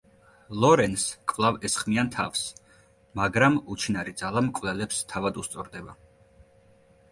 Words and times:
ლორენს 0.63 1.03
კვლავ 1.33 1.59
ესხმიან 1.69 2.09
თავს, 2.15 2.41
მაგრამ 3.21 3.59
უჩინარი 3.75 4.17
ძალა 4.25 4.45
მკვლელებს 4.49 5.05
თავად 5.15 5.41
უსწორდება. 5.45 5.97